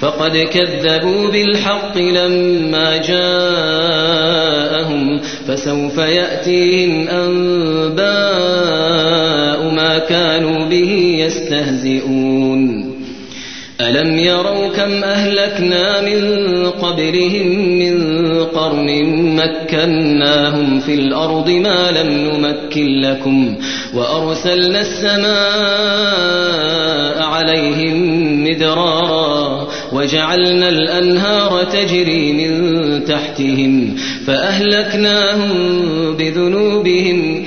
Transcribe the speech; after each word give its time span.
فقد 0.00 0.36
كذبوا 0.36 1.28
بالحق 1.30 1.98
لما 1.98 2.96
جاءهم 2.96 4.34
فسوف 5.48 5.98
يأتيهم 5.98 7.08
أنباء 7.08 8.04
ما 9.70 9.98
كانوا 9.98 10.64
به 10.64 11.16
يستهزئون. 11.18 12.94
ألم 13.80 14.18
يروا 14.18 14.68
كم 14.68 15.04
أهلكنا 15.04 16.00
من 16.00 16.20
قبلهم 16.70 17.48
من 17.78 18.24
قرن 18.44 19.04
مكناهم 19.36 20.80
في 20.80 20.94
الأرض 20.94 21.50
ما 21.50 21.90
لم 21.90 22.10
نمكن 22.10 23.00
لكم 23.00 23.56
وأرسلنا 23.94 24.80
السماء 24.80 25.34
عليهم 27.22 27.94
مدرارا 28.44 29.68
وجعلنا 29.94 30.68
الأنهار 30.68 31.64
تجري 31.64 32.32
من 32.32 33.04
تحتهم 33.04 33.96
فأهلكناهم 34.26 35.52
بذنوبهم 36.16 37.46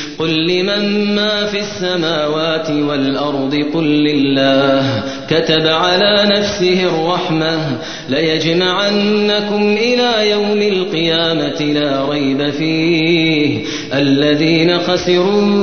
قل 0.19 0.47
لمن 0.47 1.15
ما 1.15 1.45
في 1.45 1.59
السماوات 1.59 2.69
والأرض 2.69 3.55
قل 3.73 3.83
لله 3.83 5.03
كتب 5.29 5.67
على 5.67 6.29
نفسه 6.37 6.83
الرحمة 6.83 7.77
ليجمعنكم 8.09 9.77
إلى 9.77 10.29
يوم 10.31 10.61
القيامة 10.61 11.61
لا 11.61 12.09
ريب 12.09 12.49
فيه 12.49 13.59
الذين 13.93 14.79
خسروا 14.79 15.61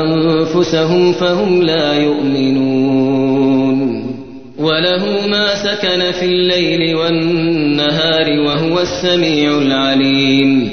أنفسهم 0.00 1.12
فهم 1.12 1.62
لا 1.62 1.94
يؤمنون 1.94 3.44
وله 4.58 5.26
ما 5.26 5.54
سكن 5.54 6.12
في 6.12 6.24
الليل 6.24 6.96
والنهار 6.96 8.40
وهو 8.46 8.80
السميع 8.80 9.58
العليم 9.58 10.72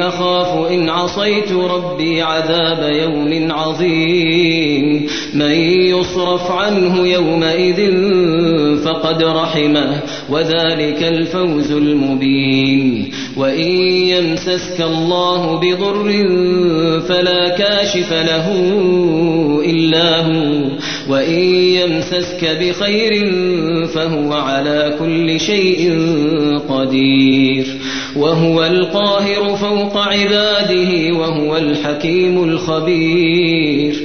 أخاف 0.00 0.70
إن 0.70 0.88
عصيت 0.88 1.52
ربي 1.52 2.22
عذاب 2.22 2.92
يوم 2.92 3.52
عظيم. 3.52 5.06
من 5.34 5.50
يصرف 5.50 6.50
عنه 6.50 7.06
يومئذ 7.06 7.92
فقد 8.84 9.22
رحمه 9.22 10.00
وذلك 10.30 11.02
الفوز 11.02 11.72
المبين. 11.72 13.10
وإن 13.36 13.70
يمسسك 13.88 14.80
الله 14.80 15.60
بضر 15.60 16.28
فلا 17.08 17.48
كاشف 17.48 18.12
له 18.12 18.52
إلا 19.64 20.20
هو. 20.20 20.64
وإن 21.08 21.40
يمسسك 21.54 22.58
بخير 22.60 23.32
فهو 23.86 24.32
على 24.32 24.96
كل 24.98 25.40
شيء 25.40 25.98
قدير. 26.68 27.66
وهو 28.16 28.64
القاهر 28.64 29.56
فوق 29.56 29.96
عباده 29.96 31.18
وهو 31.18 31.56
الحكيم 31.56 32.44
الخبير. 32.44 34.04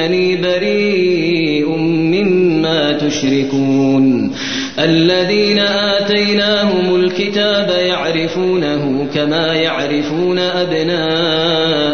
وإنني 0.00 0.36
بريء 0.36 1.68
مما 1.76 2.92
تشركون. 2.92 4.32
الذين 4.78 5.58
آتيناهم 5.58 6.94
الكتاب 6.94 7.70
يعرفونه 7.70 9.06
كما 9.14 9.54
يعرفون 9.54 10.38
أبناءهم. 10.38 11.90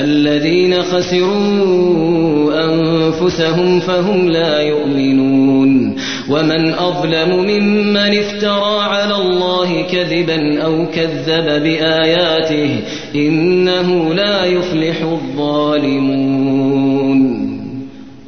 الذين 0.00 0.82
خسروا 0.82 2.64
أنفسهم 2.64 3.80
فهم 3.80 4.28
لا 4.28 4.60
يؤمنون. 4.60 5.96
ومن 6.30 6.74
أظلم 6.74 7.44
ممن 7.44 7.96
افترى 7.96 8.80
على 8.80 9.14
الله 9.14 9.82
كذبا 9.82 10.62
أو 10.62 10.86
كذب 10.94 11.62
بآياته 11.62 12.80
إنه 13.14 14.14
لا 14.14 14.44
يفلح 14.44 15.02
الظالمون. 15.02 16.50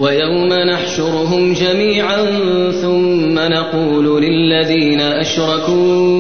ويوم 0.01 0.53
نحشرهم 0.53 1.53
جميعا 1.53 2.25
ثم 2.83 3.39
نقول 3.39 4.23
للذين 4.23 5.01
أشركوا 5.01 6.13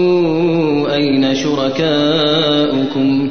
أين 0.94 1.34
شركاؤكم؟ 1.34 3.30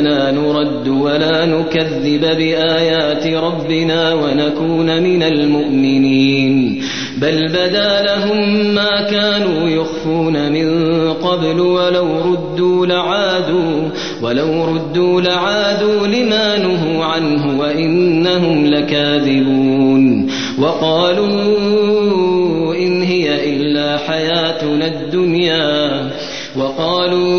ولا 1.01 1.45
نكذب 1.45 2.21
بآيات 2.21 3.27
ربنا 3.27 4.13
ونكون 4.13 5.03
من 5.03 5.23
المؤمنين. 5.23 6.83
بل 7.17 7.47
بدا 7.47 8.01
لهم 8.01 8.73
ما 8.75 9.01
كانوا 9.11 9.69
يخفون 9.69 10.51
من 10.51 10.69
قبل 11.13 11.59
ولو 11.59 12.07
ردوا 12.21 12.85
لعادوا 12.85 13.89
ولو 14.21 14.65
ردوا 14.65 15.21
لعادوا 15.21 16.07
لما 16.07 16.57
نهوا 16.57 17.05
عنه 17.05 17.59
وإنهم 17.59 18.65
لكاذبون. 18.65 20.27
وقالوا 20.59 21.45
إن 22.75 23.01
هي 23.01 23.55
إلا 23.55 23.97
حياتنا 23.97 24.87
الدنيا. 24.87 26.11
وقالوا 26.55 27.30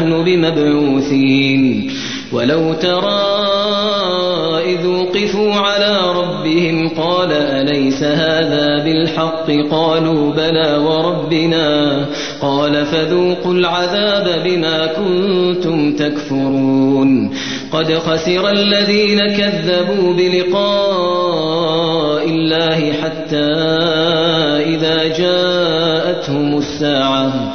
نحن 0.00 0.24
بمبعوثين. 0.24 1.90
ولو 2.32 2.72
ترى 2.72 3.40
إذ 4.64 4.86
وقفوا 4.86 5.54
على 5.54 6.00
ربهم 6.16 6.88
قال 6.88 7.32
أليس 7.32 8.02
هذا 8.02 8.84
بالحق؟ 8.84 9.50
قالوا 9.70 10.32
بلى 10.32 10.76
وربنا. 10.76 12.06
قال 12.40 12.86
فذوقوا 12.86 13.54
العذاب 13.54 14.42
بما 14.44 14.86
كنتم 14.86 15.92
تكفرون. 15.96 17.30
قد 17.72 17.94
خسر 17.94 18.50
الذين 18.50 19.26
كذبوا 19.26 20.14
بلقاء 20.14 20.60
الله 22.28 22.92
حتى 22.92 23.50
إذا 24.66 25.18
جاءتهم 25.18 26.58
الساعة. 26.58 27.54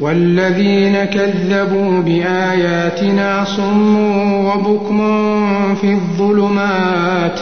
والذين 0.00 1.04
كذبوا 1.04 2.00
بآياتنا 2.00 3.44
صم 3.44 3.96
وبكم 4.46 4.98
في 5.74 5.92
الظلمات 5.92 7.40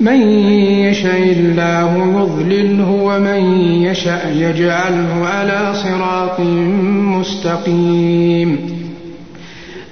من 0.00 0.20
يشاء 0.60 1.22
الله 1.22 1.96
يضلله 2.16 2.90
ومن 2.90 3.62
يشاء 3.82 4.32
يجعله 4.36 5.26
على 5.26 5.74
صراط 5.74 6.40
مستقيم 7.18 8.58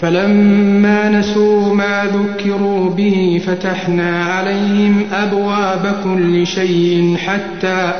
فلما 0.00 1.08
نسوا 1.08 1.74
ما 1.74 2.04
ذكروا 2.04 2.90
به 2.90 3.40
فتحنا 3.46 4.24
عليهم 4.24 5.02
أبواب 5.12 5.96
كل 6.04 6.46
شيء 6.46 7.16
حتى 7.26 7.92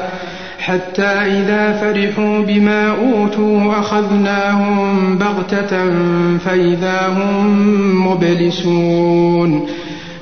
حتى 0.58 1.02
إذا 1.02 1.72
فرحوا 1.72 2.40
بما 2.40 2.88
أوتوا 2.90 3.78
أخذناهم 3.78 5.18
بغتة 5.18 5.90
فإذا 6.38 7.08
هم 7.08 8.06
مبلسون 8.06 9.66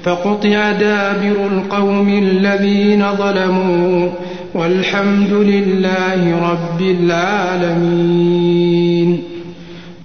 فقطع 0.02 0.72
دابر 0.72 1.46
القوم 1.52 2.08
الذين 2.08 3.04
ظلموا 3.12 4.08
والحمد 4.54 5.32
لله 5.32 6.50
رب 6.50 6.80
العالمين 6.80 8.16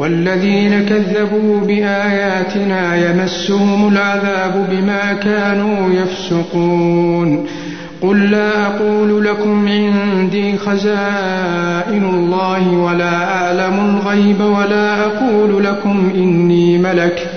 والذين 0.00 0.84
كذبوا 0.84 1.60
بآياتنا 1.60 3.10
يمسهم 3.10 3.88
العذاب 3.88 4.68
بما 4.70 5.12
كانوا 5.12 5.90
يفسقون. 5.92 7.46
قل 8.02 8.30
لا 8.30 8.66
أقول 8.66 9.24
لكم 9.24 9.68
عندي 9.68 10.58
خزائن 10.58 12.04
الله 12.04 12.68
ولا 12.68 13.34
أعلم 13.36 13.96
الغيب 13.96 14.40
ولا 14.40 15.06
أقول 15.06 15.64
لكم 15.64 16.10
إني 16.14 16.78
ملك. 16.78 17.30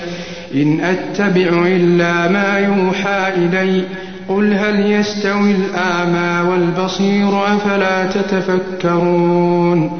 إن 0.56 0.80
أتبع 0.80 1.68
إلا 1.68 2.28
ما 2.28 2.58
يوحى 2.58 3.34
إلي. 3.38 3.82
قل 4.30 4.54
هل 4.54 4.92
يستوي 4.92 5.52
الأعمى 5.52 6.50
والبصير 6.50 7.56
أفلا 7.56 8.06
تتفكرون؟ 8.06 10.00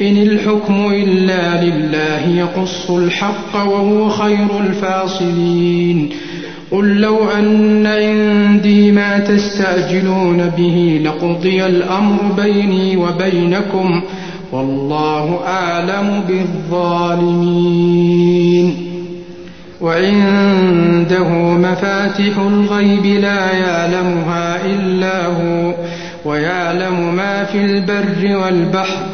إن 0.00 0.16
الحكم 0.16 0.92
إلا 0.92 1.64
لله 1.64 2.28
يقص 2.28 2.90
الحق 2.90 3.56
وهو 3.56 4.08
خير 4.08 4.60
الفاصلين. 4.60 6.10
قل 6.70 7.00
لو 7.00 7.30
أن 7.30 7.86
عندي 7.86 8.92
ما 8.92 9.18
تستعجلون 9.18 10.50
به 10.56 11.00
لقضي 11.04 11.66
الأمر 11.66 12.22
بيني 12.42 12.96
وبينكم 12.96 14.02
والله 14.52 15.40
أعلم 15.46 16.22
بالظالمين. 16.28 17.74
وعنده 19.80 21.28
مفاتح 21.38 22.38
الغيب 22.38 23.06
لا 23.06 23.52
يعلمها 23.52 24.66
إلا 24.66 25.26
هو 25.26 25.74
ويعلم 26.24 27.14
ما 27.16 27.44
في 27.44 27.64
البر 27.64 28.36
والبحر. 28.36 29.13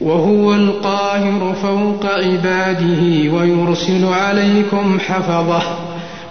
وهو 0.00 0.54
القاهر 0.54 1.54
فوق 1.62 2.06
عباده 2.12 3.32
ويرسل 3.34 4.04
عليكم 4.04 4.98
حفظه 5.00 5.62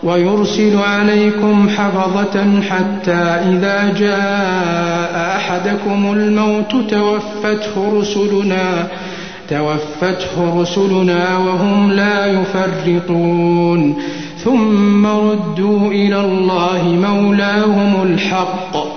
ويرسل 0.03 0.77
عليكم 0.77 1.69
حفظة 1.69 2.61
حتى 2.61 3.23
إذا 3.51 3.93
جاء 3.99 5.37
أحدكم 5.37 6.13
الموت 6.13 6.71
توفته 6.89 7.99
رسلنا 7.99 8.87
توفته 9.49 10.61
رسلنا 10.61 11.37
وهم 11.37 11.91
لا 11.91 12.25
يفرطون. 12.25 13.95
ثم 14.43 15.05
ردوا 15.05 15.91
إلى 15.91 16.21
الله 16.21 16.83
مولاهم 16.83 18.03
الحق. 18.03 18.96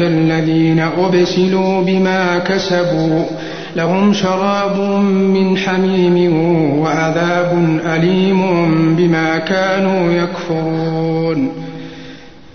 الذين 0.00 0.80
أبسلوا 0.80 1.82
بما 1.82 2.38
كسبوا. 2.38 3.24
لهم 3.76 4.12
شراب 4.12 4.80
من 5.04 5.56
حميم 5.56 6.36
وعذاب 6.78 7.80
أليم 7.86 8.42
بما 8.96 9.38
كانوا 9.38 10.12
يكفرون. 10.12 11.52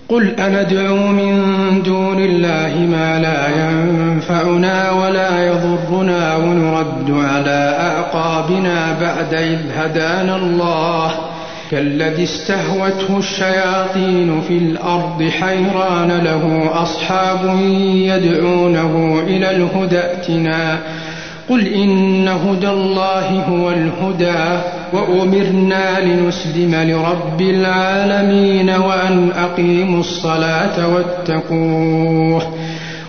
قل 0.08 0.34
أندعو 0.40 0.96
من 0.96 1.42
دون 1.82 2.18
الله 2.18 2.86
ما 2.90 3.18
لا 3.18 3.48
ينفعنا 3.48 4.90
ولا 4.90 5.46
يضرنا 5.46 6.36
ونرد 6.36 7.10
على 7.10 7.76
أعقابنا 7.80 8.96
بعد 9.00 9.34
إذ 9.34 9.58
هدانا 9.76 10.36
الله. 10.36 11.35
كالذي 11.70 12.24
استهوته 12.24 13.18
الشياطين 13.18 14.40
في 14.40 14.58
الأرض 14.58 15.22
حيران 15.40 16.20
له 16.24 16.70
أصحاب 16.82 17.58
يدعونه 17.92 19.22
إلى 19.26 19.50
الهدى 19.50 19.98
ائتنا. 19.98 20.78
قل 21.48 21.66
إن 21.66 22.28
هدى 22.28 22.68
الله 22.68 23.28
هو 23.28 23.70
الهدى 23.70 24.62
وأمرنا 24.92 26.00
لنسلم 26.00 26.74
لرب 26.74 27.40
العالمين 27.40 28.70
وأن 28.70 29.30
أقيموا 29.30 30.00
الصلاة 30.00 30.94
واتقوه 30.94 32.42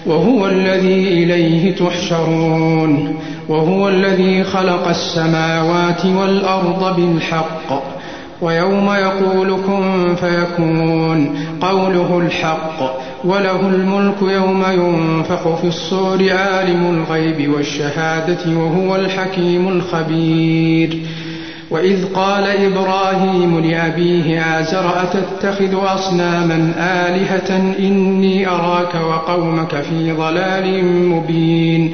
وهو 0.05 0.47
الذي 0.47 1.23
إليه 1.23 1.75
تحشرون 1.75 3.15
وهو 3.49 3.89
الذي 3.89 4.43
خلق 4.43 4.87
السماوات 4.87 6.05
والأرض 6.05 6.95
بالحق. 6.95 7.96
ويوم 8.41 8.89
يقول 8.89 9.57
كن 9.67 10.15
فيكون 10.15 11.35
قوله 11.61 12.19
الحق 12.19 12.97
وله 13.23 13.59
الملك 13.69 14.21
يوم 14.21 14.63
ينفخ 14.71 15.55
في 15.55 15.67
الصور 15.67 16.29
عالم 16.31 17.03
الغيب 17.09 17.53
والشهادة 17.53 18.57
وهو 18.57 18.95
الحكيم 18.95 19.67
الخبير. 19.67 20.99
وإذ 21.71 22.13
قال 22.13 22.43
إبراهيم 22.43 23.59
لأبيه 23.59 24.59
آزر 24.59 24.93
أتتخذ 25.03 25.75
أصناما 25.85 26.73
آلهة 26.79 27.75
إني 27.79 28.47
أراك 28.47 28.95
وقومك 28.95 29.75
في 29.75 30.11
ضلال 30.11 30.85
مبين؟ 30.85 31.93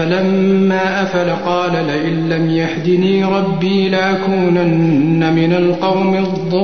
فلما 0.00 1.02
أفل 1.02 1.30
قال 1.30 1.72
لئن 1.72 2.28
لم 2.28 2.50
يهدني 2.50 3.24
ربي 3.24 3.88
لأكونن 3.88 5.32
من 5.32 5.52
القوم 5.52 6.14
الضالين. 6.16 6.60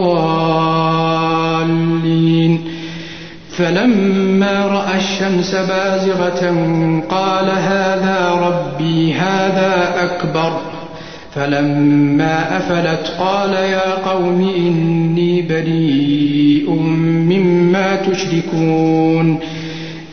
فلما 3.51 4.67
رأى 4.67 4.97
الشمس 4.97 5.55
بازغة 5.55 6.71
قال 7.09 7.51
هذا 7.51 8.31
ربي 8.43 9.15
هذا 9.15 9.95
أكبر. 10.05 10.61
فلما 11.35 12.57
أفلت 12.57 13.13
قال 13.19 13.53
يا 13.53 13.95
قوم 14.11 14.53
إني 14.57 15.43
بريء 15.43 16.71
مما 17.31 17.97
تشركون. 17.97 19.39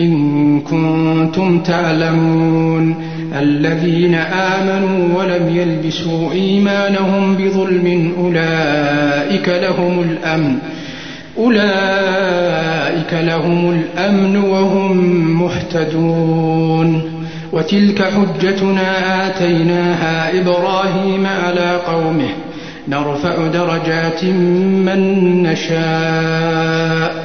إن 0.00 0.60
كنتم 0.60 1.58
تعلمون 1.58 2.94
الذين 3.38 4.14
آمنوا 4.14 5.18
ولم 5.18 5.56
يلبسوا 5.56 6.32
إيمانهم 6.32 7.36
بظلم 7.36 8.12
أولئك 8.18 9.48
لهم 9.48 10.00
الأمن 10.00 10.58
أولئك 11.38 13.12
لهم 13.12 13.70
الأمن 13.70 14.36
وهم 14.36 14.96
مهتدون. 15.42 17.02
وتلك 17.52 18.02
حجتنا 18.02 19.26
آتيناها 19.26 20.40
إبراهيم 20.40 21.26
على 21.26 21.76
قومه 21.86 22.28
نرفع 22.88 23.46
درجات 23.46 24.24
من 24.24 25.42
نشاء. 25.42 27.24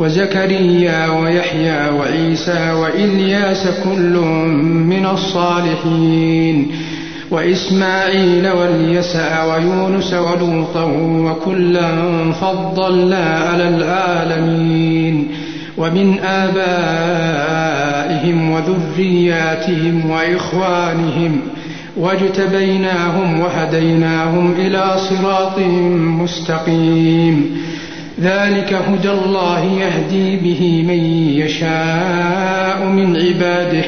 وزكريا 0.00 1.06
ويحيى 1.08 1.88
وعيسى 1.90 2.72
وإلياس 2.72 3.68
كل 3.84 4.12
من 4.92 5.06
الصالحين 5.06 6.70
وإسماعيل 7.30 8.48
واليسع 8.48 9.44
ويونس 9.44 10.14
ولوطا 10.14 10.84
وكلا 10.98 11.90
فضلنا 12.32 13.24
على 13.50 13.68
العالمين 13.68 15.28
ومن 15.78 16.18
آبائهم 17.40 18.50
وذرياتهم 18.50 20.10
وإخوانهم 20.10 21.40
واجتبيناهم 21.96 23.40
وهديناهم 23.40 24.52
إلى 24.52 24.84
صراط 25.10 25.58
مستقيم 26.20 27.60
ذلك 28.22 28.72
هدى 28.72 29.10
الله 29.10 29.64
يهدي 29.64 30.36
به 30.36 30.84
من 30.88 31.04
يشاء 31.40 32.84
من 32.84 33.16
عباده. 33.16 33.84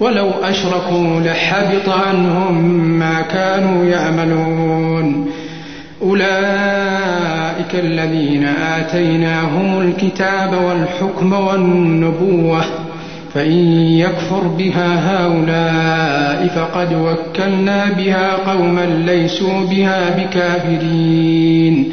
ولو 0.00 0.30
أشركوا 0.42 1.20
لحبط 1.20 1.88
عنهم 1.88 2.64
ما 2.98 3.20
كانوا 3.20 3.84
يعملون. 3.84 5.30
أولئك 6.02 7.74
الذين 7.74 8.44
آتيناهم 8.44 9.80
الكتاب 9.80 10.52
والحكم 10.64 11.32
والنبوة 11.32 12.64
فإن 13.34 13.58
يكفر 13.98 14.40
بها 14.58 14.90
هؤلاء 15.10 16.48
فقد 16.48 16.94
وكلنا 16.94 17.92
بها 17.92 18.32
قوما 18.32 18.86
ليسوا 19.06 19.64
بها 19.70 20.10
بكافرين. 20.18 21.92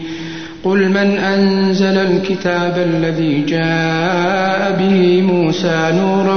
قل 0.63 0.89
من 0.89 1.17
أنزل 1.17 1.97
الكتاب 1.97 2.77
الذي 2.77 3.41
جاء 3.41 4.75
به 4.79 5.21
موسى 5.21 5.91
نورا 5.93 6.35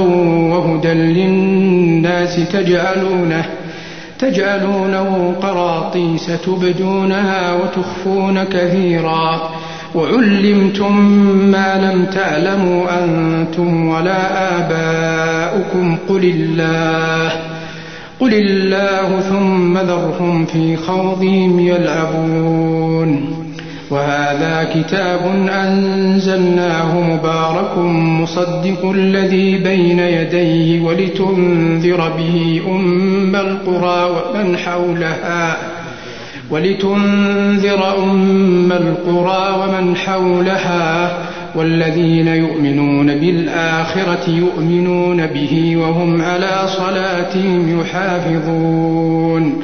وهدى 0.55 0.93
للناس 0.93 2.35
تجعلونه 2.53 3.45
تجعلونه 4.19 5.35
قراطيس 5.41 6.25
تبدونها 6.45 7.53
وتخفون 7.53 8.43
كثيرا 8.43 9.49
وعلمتم 9.95 11.01
ما 11.51 11.91
لم 11.91 12.05
تعلموا 12.05 13.03
أنتم 13.03 13.87
ولا 13.87 14.21
آباؤكم 14.57 15.97
قل 16.09 16.23
الله 16.23 17.31
قل 18.19 18.33
الله 18.33 19.19
ثم 19.19 19.77
ذرهم 19.77 20.45
في 20.45 20.77
خوضهم 20.77 21.59
يلعبون 21.59 23.44
وهذا 23.95 24.69
كتاب 24.75 25.19
أنزلناه 25.49 26.99
مبارك 26.99 27.77
مصدق 28.21 28.91
الذي 28.91 29.57
بين 29.57 29.99
يديه 29.99 30.81
ولتنذر 30.81 32.09
به 32.17 32.61
أم 32.67 33.35
القرى 33.35 34.09
ومن 34.11 34.57
حولها 34.57 35.57
ولتنذر 36.51 38.03
أم 38.03 38.71
القرى 38.71 39.61
ومن 39.61 39.95
حولها 39.95 41.17
والذين 41.55 42.27
يؤمنون 42.27 43.07
بالآخرة 43.07 44.29
يؤمنون 44.29 45.25
به 45.25 45.77
وهم 45.77 46.21
على 46.21 46.67
صلاتهم 46.67 47.79
يحافظون. 47.79 49.63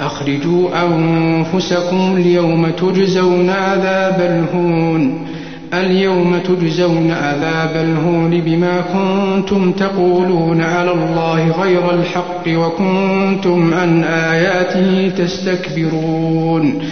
أخرجوا 0.00 0.68
أنفسكم 0.86 2.14
اليوم 2.16 2.70
تجزون 2.70 3.50
عذاب 3.50 4.20
الهون. 4.20 5.26
اليوم 5.74 6.38
تجزون 6.38 7.10
عذاب 7.10 7.76
الهون 7.76 8.40
بما 8.40 8.80
كنتم 8.80 9.72
تقولون 9.72 10.60
على 10.60 10.90
الله 10.90 11.50
غير 11.62 11.90
الحق 11.94 12.48
وكنتم 12.48 13.74
عن 13.74 14.04
آياته 14.04 15.08
تستكبرون. 15.18 16.82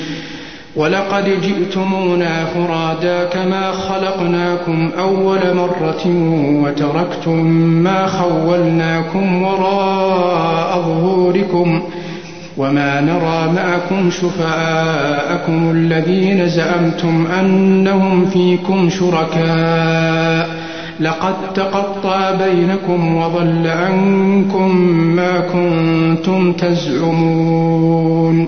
ولقد 0.76 1.24
جئتمونا 1.24 2.44
فرادا 2.44 3.24
كما 3.24 3.72
خلقناكم 3.72 4.90
أول 4.98 5.40
مرة 5.54 6.06
وتركتم 6.62 7.44
ما 7.84 8.06
خولناكم 8.06 9.42
وراء 9.42 10.80
ظهوركم. 10.80 11.82
وما 12.58 13.00
نرى 13.00 13.52
معكم 13.52 14.10
شفعاءكم 14.10 15.70
الذين 15.70 16.48
زعمتم 16.48 17.26
أنهم 17.26 18.26
فيكم 18.26 18.90
شركاء. 18.90 20.48
لقد 21.00 21.34
تقطع 21.54 22.30
بينكم 22.30 23.16
وضل 23.16 23.66
عنكم 23.66 24.76
ما 25.16 25.40
كنتم 25.40 26.52
تزعمون. 26.52 28.46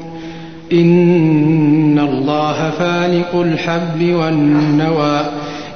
إن 0.73 1.99
الله 1.99 2.71
فالق 2.71 3.37
الحب 3.41 4.03
والنوى 4.03 5.21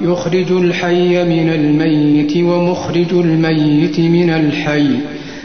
يخرج 0.00 0.52
الحي 0.52 1.24
من 1.24 1.48
الميت 1.48 2.36
ومخرج 2.36 3.12
الميت 3.12 4.00
من 4.00 4.30
الحي. 4.30 4.88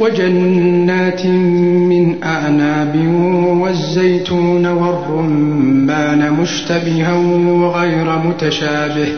وجنات 0.00 1.26
من 1.26 2.24
أعناب 2.24 2.96
والزيتون 3.60 4.66
والرمان 4.66 6.32
مشتبها 6.32 7.14
وغير 7.48 8.18
متشابه. 8.18 9.08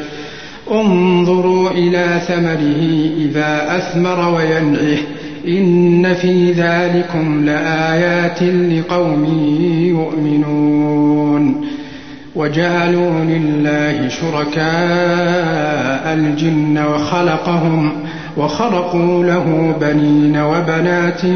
انظروا 0.72 1.70
إلى 1.70 2.20
ثمره 2.26 3.10
إذا 3.16 3.76
أثمر 3.76 4.34
وينعه. 4.34 4.98
إن 5.48 6.14
في 6.14 6.52
ذلكم 6.52 7.44
لآيات 7.44 8.42
لقوم 8.42 9.24
يؤمنون. 9.80 11.64
وجعلوا 12.36 13.24
لله 13.24 14.08
شركاء 14.08 16.14
الجن 16.14 16.78
وخلقهم. 16.78 17.92
وخرقوا 18.38 19.24
له 19.24 19.76
بنين 19.80 20.36
وبنات 20.36 21.26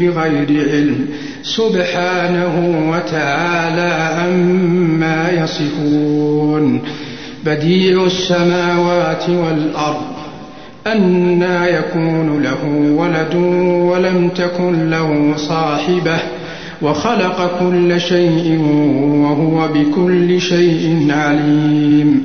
بغير 0.00 0.68
علم 0.70 1.06
سبحانه 1.42 2.54
وتعالى 2.90 3.90
عما 4.18 5.30
يصفون. 5.30 6.80
بديع 7.46 8.04
السماوات 8.04 9.30
والأرض 9.30 10.06
أنى 10.86 11.66
يكون 11.66 12.42
له 12.42 12.64
ولد 12.96 13.34
ولم 13.90 14.28
تكن 14.28 14.90
له 14.90 15.32
صاحبة 15.36 16.18
وخلق 16.82 17.58
كل 17.60 18.00
شيء 18.00 18.60
وهو 19.22 19.68
بكل 19.68 20.40
شيء 20.40 21.06
عليم. 21.10 22.24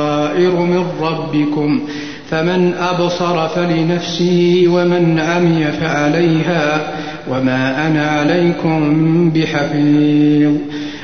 من 0.39 0.85
ربكم 1.01 1.81
فمن 2.29 2.73
أبصر 2.73 3.47
فلنفسه 3.47 4.63
ومن 4.67 5.19
عمي 5.19 5.65
فعليها 5.65 6.93
وما 7.29 7.87
أنا 7.87 8.07
عليكم 8.07 9.31
بحفيظ. 9.35 10.51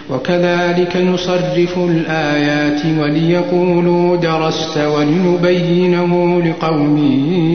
وكذلك 0.09 0.97
نصرف 0.97 1.77
الآيات 1.77 2.81
وليقولوا 2.99 4.15
درست 4.15 4.77
ولنبينه 4.77 6.41
لقوم 6.41 6.97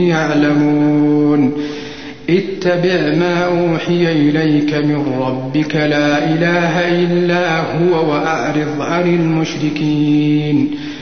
يعلمون. 0.09 1.53
اتبع 2.31 3.15
ما 3.19 3.45
أوحي 3.45 4.13
إليك 4.13 4.75
من 4.75 5.05
ربك 5.21 5.77
لا 5.77 6.35
إله 6.35 6.89
إلا 6.89 7.61
هو 7.61 8.11
وأعرض 8.11 8.81
عن 8.81 9.15
المشركين. 9.15 10.71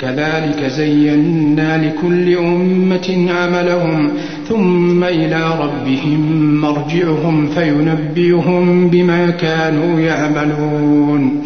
كذلك 0.00 0.64
زينا 0.76 1.86
لكل 1.86 2.36
أمة 2.36 3.26
عملهم 3.30 4.10
ثم 4.48 5.04
إلى 5.04 5.50
ربهم 5.60 6.54
مرجعهم 6.60 7.46
فينبئهم 7.46 8.88
بما 8.88 9.30
كانوا 9.30 10.00
يعملون. 10.00 11.42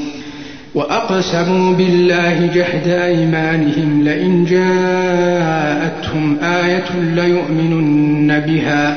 وأقسموا 0.75 1.75
بالله 1.75 2.47
جحد 2.55 2.89
أيمانهم 2.89 4.03
لئن 4.03 4.45
جاءتهم 4.45 6.37
آية 6.43 7.01
ليؤمنن 7.15 8.39
بها. 8.39 8.97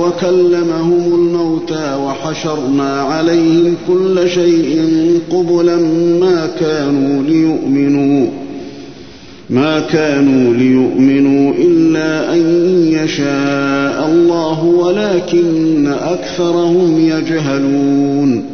وكلمهم 0.00 1.14
الموتى 1.14 1.94
وحشرنا 1.94 3.00
عليهم 3.00 3.76
كل 3.88 4.28
شيء 4.28 4.80
قبلا 5.30 5.76
ما 6.20 6.50
كانوا 6.60 7.22
ليؤمنوا 7.22 8.26
ما 9.50 9.80
كانوا 9.80 10.54
ليؤمنوا 10.54 11.52
إلا 11.54 12.34
أن 12.34 12.40
يشاء 12.92 14.10
الله 14.12 14.64
ولكن 14.64 15.86
أكثرهم 15.86 17.00
يجهلون. 17.00 18.53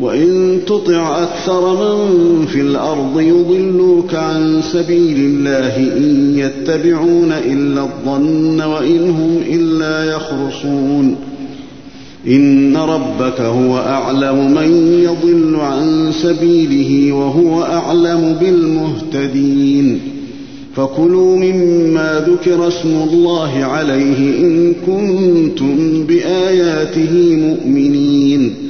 وإن 0.00 0.60
تطع 0.66 1.22
أكثر 1.22 1.74
من 1.74 2.46
في 2.46 2.60
الأرض 2.60 3.20
يضلوك 3.20 4.14
عن 4.14 4.62
سبيل 4.72 5.16
الله 5.16 5.76
إن 5.96 6.38
يتبعون 6.38 7.32
إلا 7.32 7.82
الظن 7.82 8.60
وإن 8.60 9.10
هم 9.10 9.38
إلا 9.50 10.16
يخرصون. 10.16 11.16
إن 12.26 12.76
ربك 12.76 13.40
هو 13.40 13.78
أعلم 13.78 14.54
من 14.54 15.00
يضل 15.02 15.56
عن 15.56 16.12
سبيله 16.22 17.12
وهو 17.12 17.62
أعلم 17.62 18.36
بالمهتدين. 18.40 20.00
فكلوا 20.76 21.36
مما 21.36 22.24
ذكر 22.28 22.68
اسم 22.68 23.08
الله 23.12 23.64
عليه 23.64 24.38
إن 24.38 24.74
كنتم 24.86 26.04
بآياته 26.04 27.36
مؤمنين. 27.36 28.69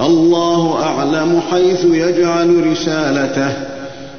الله 0.00 0.82
أعلم 0.82 1.40
حيث 1.50 1.84
يجعل 1.92 2.70
رسالته. 2.72 3.52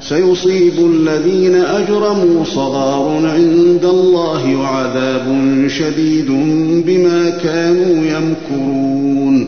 سيصيب 0.01 0.73
الذين 0.80 1.55
أجرموا 1.55 2.43
صغار 2.45 3.21
عند 3.26 3.86
الله 3.86 4.55
وعذاب 4.55 5.26
شديد 5.67 6.28
بما 6.86 7.30
كانوا 7.30 8.05
يمكرون. 8.05 9.47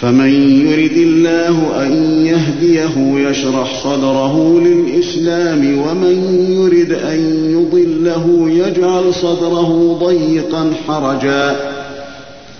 فمن 0.00 0.60
يرد 0.66 0.96
الله 0.96 1.86
أن 1.86 1.92
يهديه 2.26 3.28
يشرح 3.28 3.82
صدره 3.84 4.60
للإسلام 4.60 5.78
ومن 5.78 6.46
يرد 6.50 6.92
أن 6.92 7.18
يضله 7.50 8.50
يجعل 8.50 9.14
صدره 9.14 9.98
ضيقا 10.06 10.72
حرجا. 10.88 11.73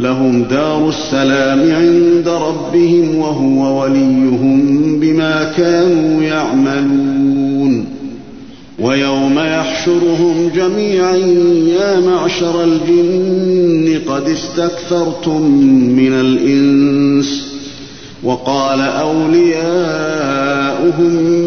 لهم 0.00 0.42
دار 0.42 0.88
السلام 0.88 1.74
عند 1.74 2.28
ربهم 2.28 3.16
وهو 3.16 3.82
وليهم 3.82 5.00
بما 5.00 5.52
كانوا 5.56 6.22
يعملون. 6.22 7.86
ويوم 8.78 9.38
يحشرهم 9.38 10.50
جميعا 10.54 11.16
يا 11.80 12.00
معشر 12.00 12.64
الجن 12.64 14.00
قد 14.08 14.28
استكثرتم 14.28 15.42
من 15.96 16.12
الإنس. 16.12 17.50
وقال 18.22 18.80
أولياؤهم 18.80 19.52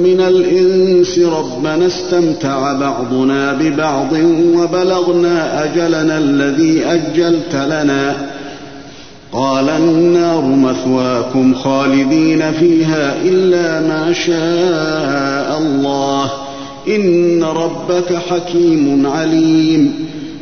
من 0.04 0.22
الإنس 0.22 1.20
ربنا 1.20 1.88
استمتع 1.88 2.74
بعضنا 2.74 3.54
ببعض 3.54 4.14
وبلغنا 4.56 5.64
أجلنا 5.64 6.18
الذي 6.18 6.86
أجلت 6.86 7.56
لنا. 7.56 8.33
قال 9.34 9.70
النار 9.70 10.46
مثواكم 10.46 11.54
خالدين 11.54 12.52
فيها 12.52 13.16
إلا 13.26 13.88
ما 13.88 14.14
شاء 14.14 15.62
الله. 15.62 16.32
إن 16.88 17.44
ربك 17.44 18.16
حكيم 18.30 19.08
عليم. 19.08 19.92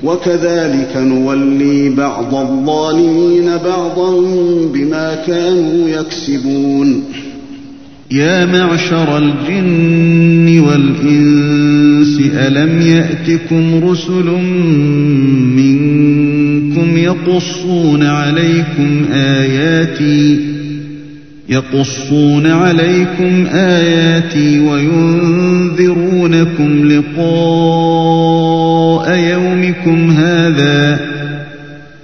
وكذلك 0.04 0.98
نولي 0.98 1.90
بعض 1.90 2.36
الظالمين 2.36 3.58
بعضا 3.66 4.12
بما 4.74 5.16
كانوا 5.28 5.90
يكسبون. 5.90 7.04
يا 8.12 8.46
معشر 8.46 9.18
الجن 9.18 10.60
والإنس 10.60 12.20
ألم 12.36 12.82
يأتكم 12.82 13.90
رسل 13.90 14.26
منكم 15.56 16.41
يقصون 17.04 18.04
عليكم 18.04 19.06
آياتي 19.14 20.52
يقصون 21.50 22.48
عليكم 22.48 23.46
آياتي 23.54 24.60
وينذرونكم 24.60 25.82
لقاء 26.92 27.32
يومكم 29.18 30.12
هذا. 30.12 31.00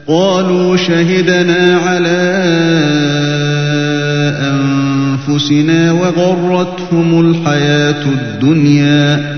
قالوا 0.07 0.77
شهدنا 0.77 1.77
على 1.77 2.33
أنفسنا 4.41 5.91
وغرتهم 5.91 7.29
الحياة 7.29 8.03
الدنيا. 8.05 9.37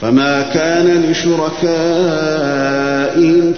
فما 0.00 0.42
كان 0.42 1.02
لشركائهم 1.10 1.54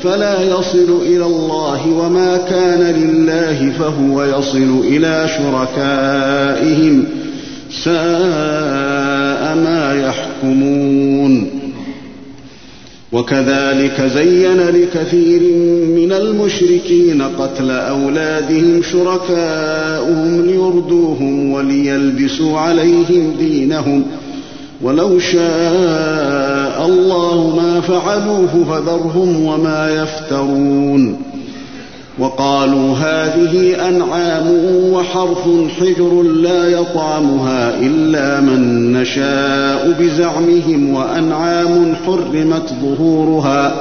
فلا 0.02 0.42
يصل 0.42 1.02
إلى 1.06 1.24
الله 1.24 1.88
وما 1.88 2.36
كان 2.36 2.80
لله 2.80 3.72
فهو 3.78 4.24
يصل 4.24 4.80
إلى 4.84 5.28
شركائهم 5.38 7.04
ساء 7.84 9.56
ما 9.56 9.94
يحكمون. 10.06 11.50
وكذلك 13.12 14.00
زين 14.14 14.60
لكثير 14.60 15.40
من 15.96 16.12
المشركين 16.12 17.22
قتل 17.22 17.70
أولادهم 17.70 18.82
شركاؤهم 18.82 20.46
ليردوهم 20.46 21.52
وليلبسوا 21.52 22.58
عليهم 22.58 23.34
دينهم 23.38 24.02
ۖ 24.02 24.25
ولو 24.82 25.18
شاء 25.18 26.86
الله 26.86 27.56
ما 27.56 27.80
فعلوه 27.80 28.64
فذرهم 28.70 29.44
وما 29.46 29.90
يفترون. 29.90 31.26
وقالوا 32.18 32.94
هذه 32.94 33.88
أنعام 33.88 34.50
وحرث 34.92 35.48
حجر 35.80 36.22
لا 36.22 36.68
يطعمها 36.68 37.78
إلا 37.80 38.40
من 38.40 38.92
نشاء 38.92 39.96
بزعمهم 40.00 40.94
وأنعام 40.94 41.96
حرمت 42.06 42.74
ظهورها 42.82 43.74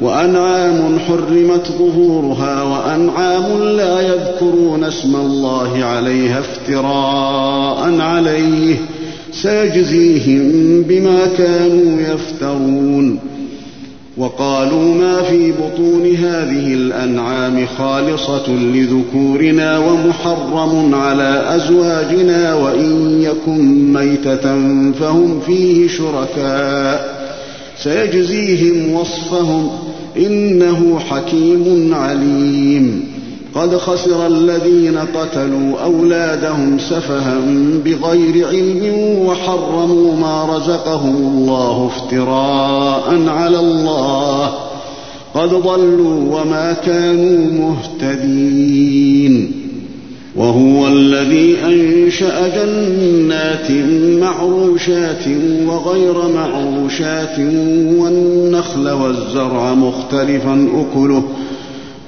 وأنعام 0.00 0.98
حرمت 1.08 1.72
ظهورها 1.78 2.62
وأنعام 2.62 3.62
لا 3.62 4.00
يذكرون 4.00 4.84
اسم 4.84 5.16
الله 5.16 5.84
عليها 5.84 6.40
افتراء 6.40 8.00
عليه 8.00 8.76
ۖ. 8.76 8.99
سيجزيهم 9.32 10.82
بما 10.82 11.26
كانوا 11.38 12.00
يفترون. 12.00 13.18
وقالوا 14.16 14.94
ما 14.94 15.22
في 15.22 15.52
بطون 15.52 16.14
هذه 16.16 16.74
الأنعام 16.74 17.66
خالصة 17.66 18.48
لذكورنا 18.48 19.78
ومحرم 19.78 20.94
على 20.94 21.44
أزواجنا 21.48 22.54
وإن 22.54 23.22
يكن 23.22 23.92
ميتة 23.92 24.42
فهم 24.92 25.40
فيه 25.46 25.88
شركاء. 25.88 27.20
سيجزيهم 27.82 28.92
وصفهم 28.92 29.70
إنه 30.16 30.98
حكيم 30.98 31.94
عليم. 31.94 33.19
قد 33.54 33.76
خسر 33.76 34.26
الذين 34.26 34.98
قتلوا 34.98 35.80
أولادهم 35.84 36.78
سفها 36.78 37.40
بغير 37.84 38.46
علم 38.48 38.94
وحرموا 39.26 40.16
ما 40.16 40.56
رزقهم 40.56 41.16
الله 41.16 41.90
افتراء 41.96 43.28
على 43.28 43.58
الله. 43.58 44.52
قد 45.34 45.48
ضلوا 45.48 46.40
وما 46.40 46.72
كانوا 46.72 47.76
مهتدين. 48.00 49.52
وهو 50.36 50.88
الذي 50.88 51.56
أنشأ 51.64 52.48
جنات 52.48 53.70
معروشات 54.20 55.24
وغير 55.66 56.14
معروشات 56.34 57.38
والنخل 57.98 58.90
والزرع 58.90 59.74
مختلفا 59.74 60.68
أكله 60.74 61.22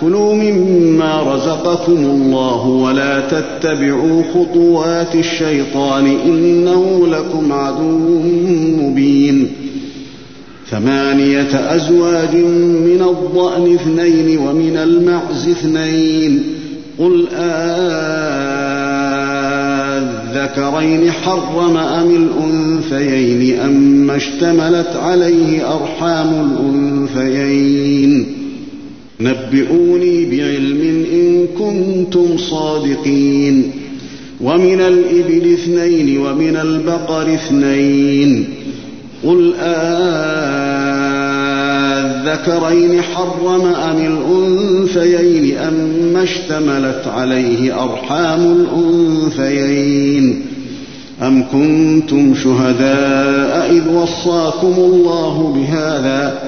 كلوا 0.00 0.34
مما 0.34 1.34
رزقكم 1.34 1.96
الله 1.96 2.66
ولا 2.66 3.20
تتبعوا 3.20 4.22
خطوات 4.34 5.14
الشيطان 5.14 6.06
إنه 6.06 7.06
لكم 7.06 7.52
عدو 7.52 8.20
مبين. 8.82 9.48
ثمانية 10.70 11.74
أزواج 11.74 12.36
من 12.36 13.06
الضأن 13.08 13.74
اثنين 13.74 14.38
ومن 14.38 14.76
المعز 14.76 15.48
اثنين. 15.48 16.42
قل 16.98 17.28
آذكرين 20.38 21.10
حرم 21.10 21.76
أم 21.76 22.10
الأنثيين 22.10 23.60
أم 23.60 24.10
اشتملت 24.10 24.96
عليه 25.02 25.74
أرحام 25.74 26.50
الأنثيين. 27.14 28.37
نبئوني 29.20 30.24
بعلم 30.24 31.04
إن 31.12 31.46
كنتم 31.58 32.38
صادقين. 32.38 33.70
ومن 34.40 34.80
الإبل 34.80 35.52
اثنين 35.52 36.18
ومن 36.18 36.56
البقر 36.56 37.34
اثنين. 37.34 38.44
قل 39.24 39.54
آذكرين 42.28 43.02
حرم 43.02 43.66
أم 43.66 43.98
الأنثيين 43.98 45.58
أم 45.58 46.16
اشتملت 46.16 47.06
عليه 47.06 47.84
أرحام 47.84 48.66
الأنثيين. 49.40 50.42
أم 51.22 51.44
كنتم 51.52 52.34
شهداء 52.34 53.70
إذ 53.70 53.88
وصاكم 53.88 54.74
الله 54.78 55.52
بهذا؟ 55.56 56.47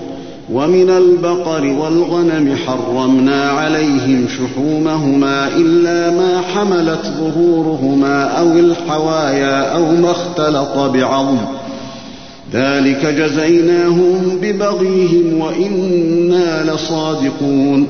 ومن 0.53 0.89
البقر 0.89 1.65
والغنم 1.65 2.55
حرمنا 2.55 3.49
عليهم 3.49 4.25
شحومهما 4.27 5.47
إلا 5.47 6.17
ما 6.17 6.41
حملت 6.41 7.13
ظهورهما 7.19 8.23
أو 8.23 8.51
الحوايا 8.51 9.75
أو 9.75 9.85
ما 9.95 10.11
اختلط 10.11 10.77
بعظم. 10.77 11.37
ذلك 12.53 13.05
جزيناهم 13.05 14.37
ببغيهم 14.41 15.39
وإنا 15.39 16.73
لصادقون. 16.73 17.87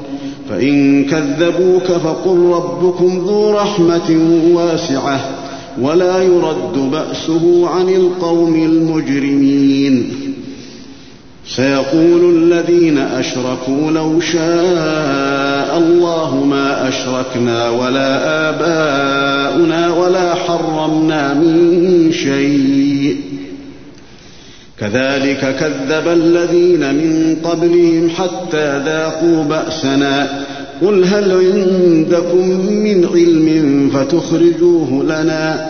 فإن 0.49 1.05
كذبوك 1.05 1.83
فقل 1.83 2.37
ربكم 2.37 3.23
ذو 3.27 3.51
رحمة 3.51 4.17
واسعة 4.53 5.19
ولا 5.81 6.23
يرد 6.23 6.91
بأسه 6.91 7.67
عن 7.69 7.89
القوم 7.89 8.55
المجرمين. 8.55 10.11
سيقول 11.55 12.37
الذين 12.37 12.97
أشركوا 12.97 13.91
لو 13.91 14.19
شاء 14.19 15.77
الله 15.77 16.45
ما 16.49 16.87
أشركنا 16.89 17.69
ولا 17.69 18.49
آباؤنا 18.49 19.93
ولا 19.93 20.35
حرمنا 20.35 21.33
من 21.33 22.11
شيء. 22.11 23.17
كذلك 24.79 25.55
كذب 25.59 26.07
الذين 26.07 26.95
من 26.95 27.37
قبلهم 27.43 28.09
حتى 28.09 28.81
ذاقوا 28.85 29.43
بأسنا. 29.43 30.43
قل 30.81 31.03
هل 31.03 31.31
عندكم 31.31 32.49
من 32.83 33.09
علم 33.13 33.89
فتخرجوه 33.93 35.03
لنا؟ 35.03 35.69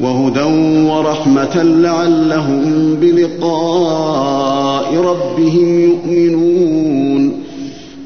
وهدى 0.00 0.42
ورحمة 0.88 1.62
لعلهم 1.62 2.94
بلقاء 3.00 4.94
ربهم 4.96 5.80
يؤمنون. 5.80 7.32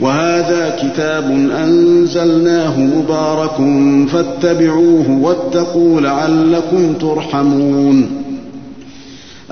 وهذا 0.00 0.76
كتاب 0.82 1.30
أنزلناه 1.64 2.80
مبارك 2.80 3.56
فاتبعوه 4.08 5.20
واتقوا 5.22 6.00
لعلكم 6.00 6.92
ترحمون. 6.92 8.06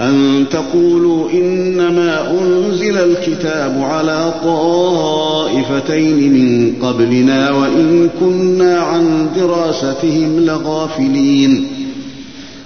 أن 0.00 0.44
تقولوا 0.50 1.30
إنما 1.30 2.30
أنزل 2.30 2.98
الكتاب 2.98 3.82
على 3.82 4.34
طائفتين 4.44 6.32
من 6.32 6.72
قبلنا 6.82 7.50
وإن 7.50 8.10
كنا 8.20 8.78
عن 8.80 9.26
دراستهم 9.36 10.40
لغافلين. 10.40 11.83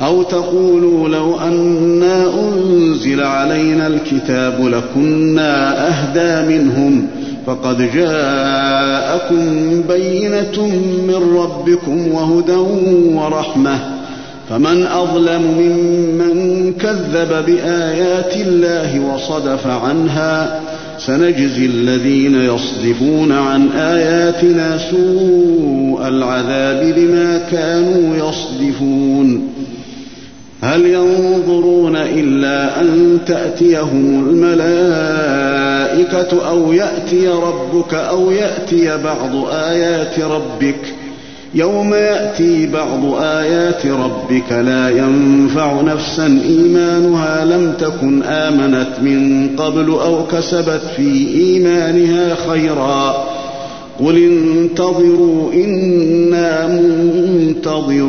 أو 0.02 0.22
تقولوا 0.22 1.08
لو 1.08 1.40
أنا 1.40 2.24
أنزل 2.40 3.20
علينا 3.20 3.86
الكتاب 3.86 4.66
لكنا 4.66 5.86
أهدى 5.88 6.58
منهم 6.58 7.06
فقد 7.46 7.90
جاءكم 7.94 9.44
بينة 9.88 10.66
من 11.08 11.38
ربكم 11.38 12.12
وهدى 12.12 12.56
ورحمة 13.14 13.78
فمن 14.48 14.86
أظلم 14.86 15.42
ممن 15.42 16.72
كذب 16.72 17.44
بآيات 17.46 18.36
الله 18.36 19.00
وصدف 19.00 19.66
عنها 19.66 20.60
سنجزي 20.98 21.66
الذين 21.66 22.34
يصدفون 22.34 23.32
عن 23.32 23.68
آياتنا 23.68 24.78
سوء 24.90 26.08
العذاب 26.08 26.94
بما 26.96 27.38
كانوا 27.38 28.16
يصدفون 28.16 29.57
هل 30.60 30.86
ينظرون 30.86 31.96
إلا 31.96 32.80
أن 32.80 33.18
تأتيهم 33.26 34.24
الملائكة 34.28 35.48
أو 36.48 36.72
يأتي 36.72 37.28
ربك 37.28 37.94
أو 37.94 38.30
يأتي 38.30 39.02
بعض 39.04 39.46
آيات 39.52 40.20
ربك؟ 40.20 40.94
يوم 41.54 41.94
يأتي 41.94 42.66
بعض 42.66 43.14
آيات 43.20 43.86
ربك 43.86 44.52
لا 44.52 44.90
ينفع 44.90 45.80
نفسا 45.80 46.40
إيمانها 46.48 47.44
لم 47.44 47.72
تكن 47.72 48.22
آمنت 48.22 48.90
من 49.02 49.48
قبل 49.56 49.90
أو 49.90 50.26
كسبت 50.26 50.82
في 50.96 51.28
إيمانها 51.34 52.34
خيرا. 52.48 53.24
قل 54.00 54.16
انتظروا 54.16 55.52
إنا 55.52 56.66
منتظرون. 57.46 58.08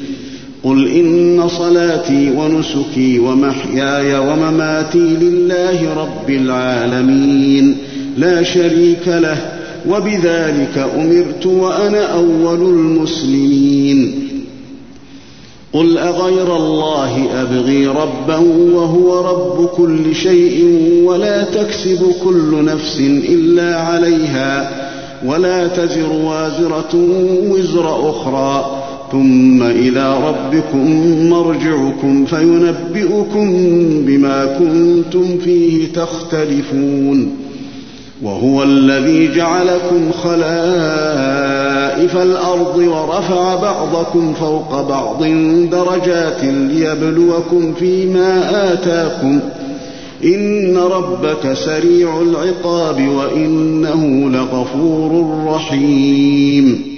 قل 0.63 0.87
ان 0.87 1.47
صلاتي 1.49 2.31
ونسكي 2.31 3.19
ومحياي 3.19 4.17
ومماتي 4.19 4.99
لله 4.99 5.93
رب 5.93 6.29
العالمين 6.29 7.77
لا 8.17 8.43
شريك 8.43 9.07
له 9.07 9.37
وبذلك 9.89 10.89
امرت 10.95 11.45
وأنا 11.45 12.13
اول 12.13 12.61
المسلمين 12.61 14.27
قل 15.73 15.97
اغير 15.97 16.55
الله 16.55 17.25
ابغي 17.41 17.87
ربا 17.87 18.37
وهو 18.73 19.21
رب 19.31 19.65
كل 19.67 20.15
شيء 20.15 20.65
ولا 21.03 21.43
تكسب 21.43 22.13
كل 22.23 22.65
نفس 22.65 22.97
الا 23.29 23.75
عليها 23.75 24.71
ولا 25.25 25.67
تزر 25.67 26.11
وازره 26.13 26.95
وزر 27.49 28.09
أخرى 28.09 28.80
ثم 29.11 29.63
إلى 29.63 30.17
ربكم 30.27 30.89
مرجعكم 31.29 32.25
فينبئكم 32.25 33.49
بما 34.05 34.45
كنتم 34.45 35.37
فيه 35.37 35.93
تختلفون 35.93 37.35
وهو 38.23 38.63
الذي 38.63 39.35
جعلكم 39.35 40.11
خلائف 40.11 40.41
الأرض 42.17 42.77
ورفع 42.77 43.55
بعضكم 43.55 44.33
فوق 44.33 44.81
بعض 44.89 45.23
درجات 45.71 46.43
ليبلوكم 46.43 47.73
فيما 47.73 48.49
آتاكم 48.73 49.39
إن 50.23 50.77
ربك 50.77 51.53
سريع 51.53 52.21
العقاب 52.21 53.07
وإنه 53.07 54.29
لغفور 54.29 55.27
رحيم 55.47 56.90